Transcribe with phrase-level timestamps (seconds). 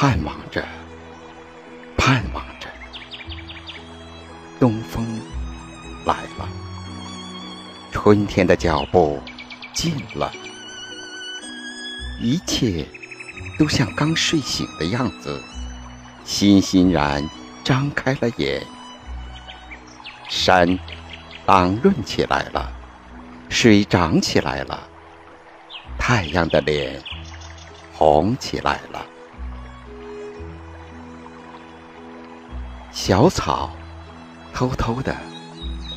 [0.00, 0.64] 盼望着，
[1.96, 2.68] 盼望着，
[4.60, 5.04] 东风
[6.06, 6.48] 来了，
[7.90, 9.20] 春天的脚步
[9.74, 10.32] 近了，
[12.20, 12.86] 一切
[13.58, 15.42] 都像刚睡醒的样子，
[16.24, 17.28] 欣欣然
[17.64, 18.62] 张开了眼。
[20.28, 20.78] 山
[21.44, 22.70] 朗润起来了，
[23.48, 24.78] 水涨起来了，
[25.98, 27.02] 太阳的脸
[27.92, 29.04] 红起来了。
[33.08, 33.70] 小草
[34.52, 35.16] 偷偷的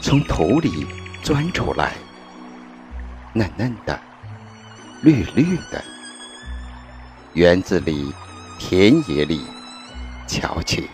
[0.00, 0.86] 从土里
[1.24, 1.94] 钻出来，
[3.32, 4.00] 嫩嫩的，
[5.02, 5.82] 绿绿的。
[7.32, 8.14] 园子里，
[8.60, 9.44] 田野里，
[10.28, 10.88] 瞧去，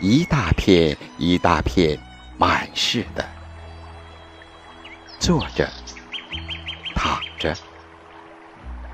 [0.00, 1.96] 一大片一大片。
[2.36, 3.24] 满是的，
[5.20, 5.70] 坐着，
[6.96, 7.54] 躺着，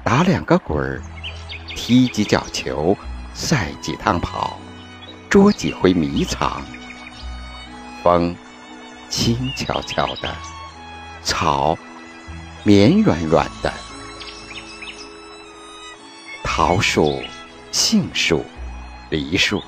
[0.05, 1.00] 打两个滚儿，
[1.69, 2.95] 踢几脚球，
[3.33, 4.59] 赛几趟跑，
[5.29, 6.63] 捉几回迷藏。
[8.03, 8.35] 风
[9.09, 10.35] 轻悄悄的，
[11.23, 11.77] 草
[12.63, 13.73] 绵软软的，
[16.45, 17.23] 桃树、
[17.73, 18.45] 杏树、
[19.11, 19.63] 梨树，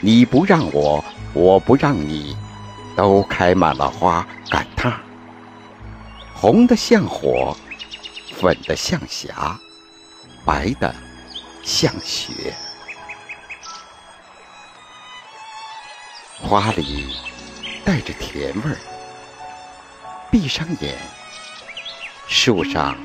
[0.00, 2.36] 你不让我，我不让你。
[2.96, 4.90] 都开满了花赶趟，
[6.32, 7.54] 红的像火，
[8.34, 9.60] 粉的像霞，
[10.46, 10.94] 白的
[11.62, 12.54] 像雪。
[16.46, 17.06] 花里
[17.84, 18.76] 带着甜味儿。
[20.30, 20.96] 闭上眼，
[22.28, 22.96] 树上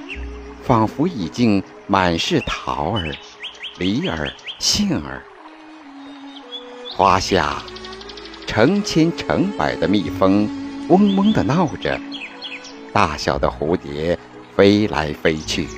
[0.64, 3.12] 仿佛已经满是桃儿、
[3.78, 5.24] 梨儿、杏儿。
[6.96, 7.62] 花下。
[8.48, 10.46] 成千成百的蜜蜂
[10.90, 11.98] 嗡嗡地闹着，
[12.92, 14.20] 大小的蝴蝶
[14.58, 15.70] 飞来飞去，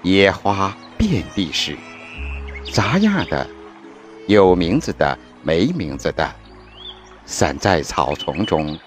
[0.00, 1.76] 野花遍地是，
[2.72, 3.46] 杂样的，
[4.28, 6.34] 有名字的，没名字的，
[7.26, 8.78] 散在草丛中，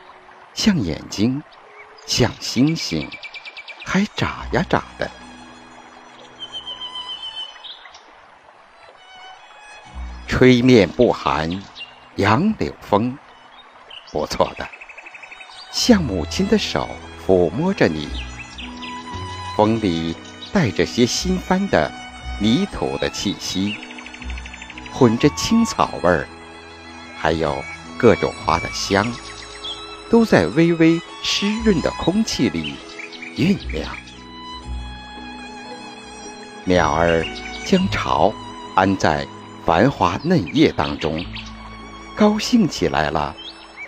[0.54, 1.42] 像眼睛，
[2.06, 3.10] 像星星，
[3.86, 5.10] 还眨呀眨的。
[10.28, 11.62] 吹面不寒。
[12.18, 13.18] 杨柳风，
[14.10, 14.66] 不错的，
[15.74, 16.88] 像母亲的手
[17.28, 18.08] 抚摸着你。
[19.58, 20.16] 风里
[20.54, 21.92] 带着些新翻的
[22.40, 23.76] 泥土的气息，
[24.94, 26.26] 混着青草味儿，
[27.26, 27.58] 还有
[27.98, 29.04] 各种花的香，
[30.12, 32.76] 都在微微湿润的空气里
[33.36, 33.98] 酝酿。
[36.66, 37.26] 鸟儿
[37.66, 38.32] 将巢
[38.76, 39.26] 安在
[39.66, 41.26] 繁花嫩叶当中。
[42.16, 43.36] 高兴起来了，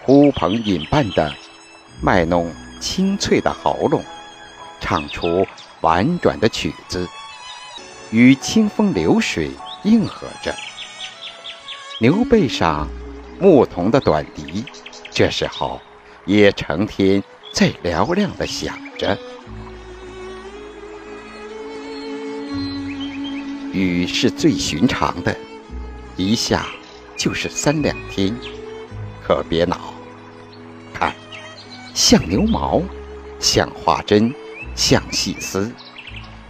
[0.02, 1.32] 呼朋引伴的，
[2.02, 4.04] 卖弄清脆的喉咙，
[4.82, 5.46] 唱出
[5.82, 7.08] 婉转的曲子，
[8.10, 9.52] 与清风流水
[9.84, 10.56] 应和着。
[12.00, 12.88] 牛背上
[13.40, 14.66] 牧童的短笛，
[15.12, 15.80] 这时候
[16.26, 19.18] 也成天在嘹亮的响着。
[23.72, 25.36] 雨是最寻常的，
[26.16, 26.66] 一下。
[27.16, 28.32] 就是三两天，
[29.24, 29.92] 可别恼。
[30.94, 31.12] 看，
[31.96, 32.80] 像牛毛，
[33.40, 34.32] 像花针，
[34.76, 35.72] 像细丝，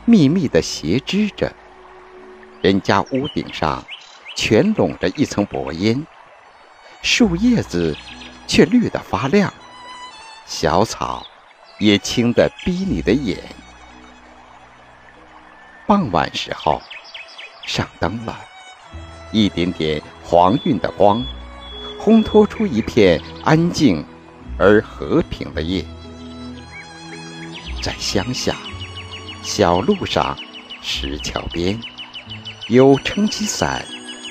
[0.03, 1.49] 密密的斜织着。
[2.61, 3.81] 人家屋顶上
[4.35, 6.05] 全笼着一层薄烟，
[7.07, 7.95] 树叶子
[8.47, 9.51] 却绿得发亮，
[10.45, 11.25] 小草
[11.79, 13.41] 也青得逼你的眼。
[15.87, 16.81] 傍晚时候，
[17.65, 18.37] 上灯了。
[19.31, 21.23] 一点点黄晕的光，
[21.97, 24.05] 烘托出一片安静
[24.59, 25.85] 而和平的夜。
[27.81, 28.53] 在乡下，
[29.41, 30.37] 小路上，
[30.81, 31.79] 石桥边，
[32.67, 33.85] 有撑起伞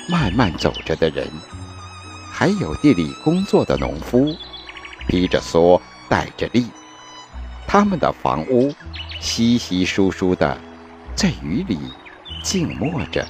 [0.07, 1.27] 慢慢走着的人，
[2.39, 4.31] 还有地里工作的农夫，
[5.07, 6.67] 披着蓑带着笠，
[7.65, 8.71] 他们的房屋
[9.19, 10.55] 稀稀疏疏的，
[11.15, 11.79] 在雨里
[12.43, 13.27] 静默着。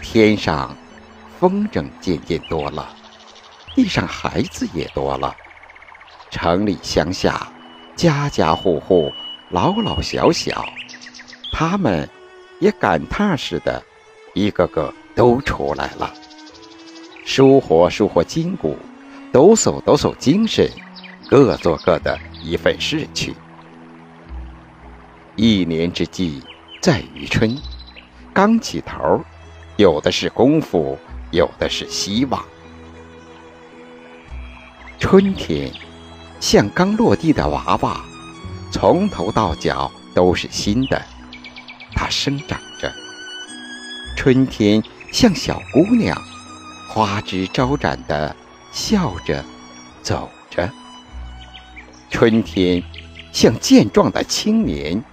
[0.00, 0.76] 天上
[1.40, 2.94] 风筝渐渐多了，
[3.74, 5.34] 地上孩子也多了。
[6.30, 7.50] 城里乡下，
[7.96, 9.12] 家家户户，
[9.50, 10.64] 老老小小，
[11.50, 12.08] 他们
[12.60, 13.82] 也赶趟似的，
[14.34, 16.12] 一个个都出来了，
[17.24, 18.76] 舒活舒活筋骨，
[19.32, 20.68] 抖擞抖擞精神，
[21.28, 23.34] 各做各的一份事去。
[25.36, 26.42] 一年之计
[26.80, 27.56] 在于春，
[28.32, 29.22] 刚起头。
[29.78, 30.98] 有的是功夫，
[31.30, 32.44] 有的是希望。
[34.98, 35.72] 春天
[36.40, 38.04] 像刚落地的娃娃，
[38.70, 41.02] 从头到脚都是新的，
[41.94, 42.92] 它生长着。
[44.14, 44.80] 春天
[45.12, 46.16] 像小姑娘，
[46.88, 48.34] 花枝招展的
[48.72, 49.44] 笑着
[50.02, 50.68] 走着。
[52.10, 52.82] 春天
[53.30, 55.04] 像健壮的青年，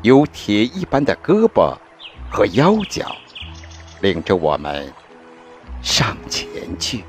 [0.00, 1.76] 有铁一般的胳膊
[2.30, 3.14] 和腰脚，
[4.00, 4.90] 领着我们
[5.82, 6.48] 上前
[6.78, 7.04] 去。